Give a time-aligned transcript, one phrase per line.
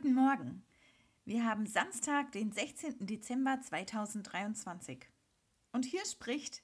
[0.00, 0.62] Guten Morgen.
[1.24, 3.04] Wir haben Samstag, den 16.
[3.04, 5.08] Dezember 2023.
[5.72, 6.62] Und hier spricht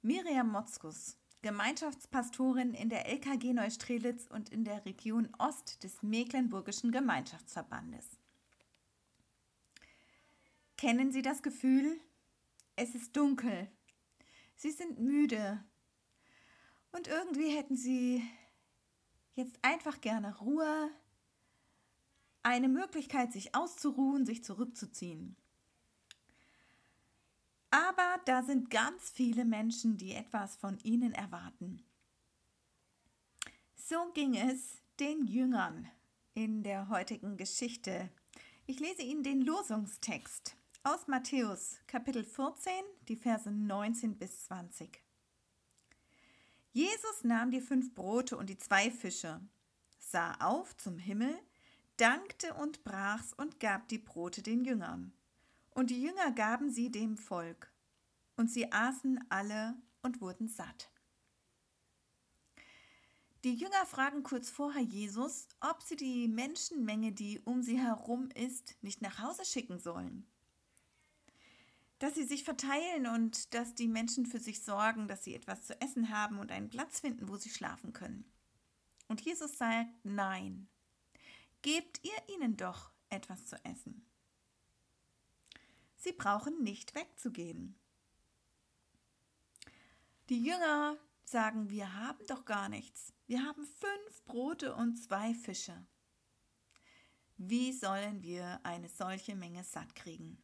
[0.00, 8.06] Miriam Motzkus, Gemeinschaftspastorin in der LKG Neustrelitz und in der Region Ost des Mecklenburgischen Gemeinschaftsverbandes.
[10.76, 11.98] Kennen Sie das Gefühl?
[12.76, 13.66] Es ist dunkel.
[14.54, 15.64] Sie sind müde.
[16.92, 18.22] Und irgendwie hätten Sie
[19.34, 20.92] jetzt einfach gerne Ruhe,
[22.48, 25.36] eine Möglichkeit, sich auszuruhen, sich zurückzuziehen.
[27.70, 31.84] Aber da sind ganz viele Menschen, die etwas von ihnen erwarten.
[33.76, 35.88] So ging es den Jüngern
[36.32, 38.08] in der heutigen Geschichte.
[38.64, 42.72] Ich lese Ihnen den Losungstext aus Matthäus Kapitel 14,
[43.08, 45.02] die Verse 19 bis 20.
[46.72, 49.38] Jesus nahm die fünf Brote und die zwei Fische,
[49.98, 51.38] sah auf zum Himmel,
[51.98, 55.12] dankte und brach's und gab die Brote den Jüngern.
[55.70, 57.70] Und die Jünger gaben sie dem Volk.
[58.36, 60.90] Und sie aßen alle und wurden satt.
[63.44, 68.76] Die Jünger fragen kurz vorher Jesus, ob sie die Menschenmenge, die um sie herum ist,
[68.82, 70.26] nicht nach Hause schicken sollen.
[72.00, 75.80] Dass sie sich verteilen und dass die Menschen für sich sorgen, dass sie etwas zu
[75.80, 78.24] essen haben und einen Platz finden, wo sie schlafen können.
[79.08, 80.68] Und Jesus sagt, nein,
[81.62, 84.06] gebt ihr ihnen doch etwas zu essen.
[85.96, 87.78] Sie brauchen nicht wegzugehen.
[90.28, 93.12] Die Jünger sagen, wir haben doch gar nichts.
[93.26, 95.86] Wir haben fünf Brote und zwei Fische.
[97.36, 100.42] Wie sollen wir eine solche Menge satt kriegen?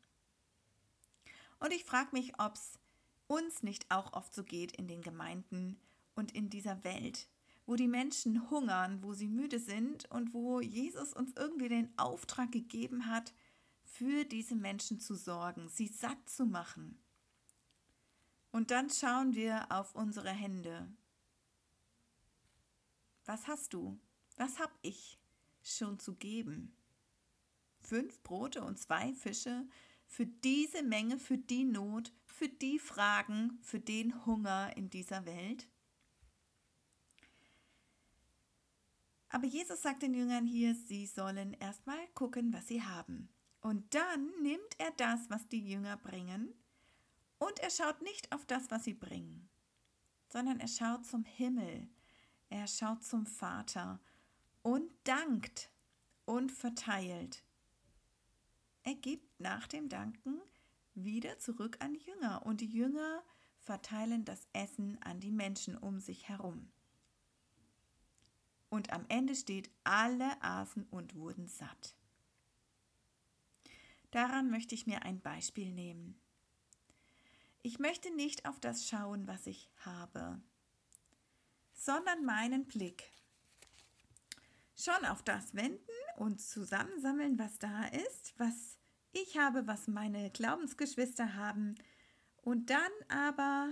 [1.58, 2.78] Und ich frage mich, ob es
[3.26, 5.80] uns nicht auch oft so geht in den Gemeinden
[6.14, 7.28] und in dieser Welt,
[7.66, 12.52] wo die Menschen hungern, wo sie müde sind und wo Jesus uns irgendwie den Auftrag
[12.52, 13.32] gegeben hat,
[13.82, 16.98] für diese Menschen zu sorgen, sie satt zu machen.
[18.50, 20.92] Und dann schauen wir auf unsere Hände.
[23.24, 23.98] Was hast du?
[24.36, 25.18] Was hab ich
[25.62, 26.76] schon zu geben?
[27.80, 29.66] Fünf Brote und zwei Fische
[30.06, 35.68] für diese Menge, für die Not, für die Fragen, für den Hunger in dieser Welt?
[39.34, 43.28] Aber Jesus sagt den Jüngern hier, sie sollen erstmal gucken, was sie haben.
[43.62, 46.54] Und dann nimmt er das, was die Jünger bringen,
[47.38, 49.50] und er schaut nicht auf das, was sie bringen,
[50.28, 51.88] sondern er schaut zum Himmel,
[52.48, 54.00] er schaut zum Vater
[54.62, 55.68] und dankt
[56.26, 57.42] und verteilt.
[58.84, 60.40] Er gibt nach dem Danken
[60.94, 63.24] wieder zurück an die Jünger und die Jünger
[63.58, 66.70] verteilen das Essen an die Menschen um sich herum.
[68.74, 71.94] Und am Ende steht, alle aßen und wurden satt.
[74.10, 76.20] Daran möchte ich mir ein Beispiel nehmen.
[77.62, 80.42] Ich möchte nicht auf das schauen, was ich habe,
[81.72, 83.12] sondern meinen Blick
[84.74, 85.78] schon auf das wenden
[86.16, 88.80] und zusammensammeln, was da ist, was
[89.12, 91.76] ich habe, was meine Glaubensgeschwister haben,
[92.42, 93.70] und dann aber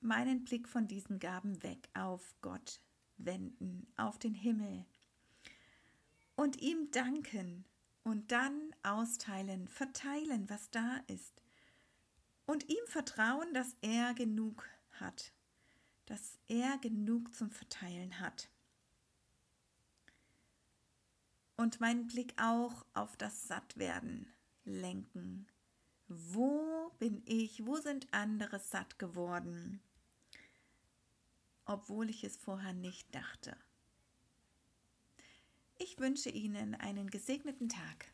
[0.00, 2.82] meinen Blick von diesen Gaben weg auf Gott
[3.16, 4.84] wenden auf den Himmel
[6.36, 7.64] und ihm danken
[8.02, 11.40] und dann austeilen, verteilen, was da ist
[12.46, 15.32] und ihm vertrauen, dass er genug hat,
[16.06, 18.48] dass er genug zum Verteilen hat.
[21.56, 24.26] Und meinen Blick auch auf das Sattwerden
[24.64, 25.46] lenken.
[26.08, 27.64] Wo bin ich?
[27.64, 29.80] Wo sind andere satt geworden?
[31.64, 33.56] Obwohl ich es vorher nicht dachte.
[35.76, 38.13] Ich wünsche Ihnen einen gesegneten Tag.